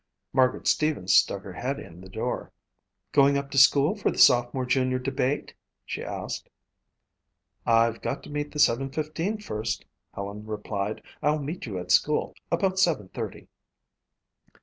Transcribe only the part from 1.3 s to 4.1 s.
her head in the door. "Going up to school for